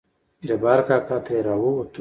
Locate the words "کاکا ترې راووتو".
0.87-1.89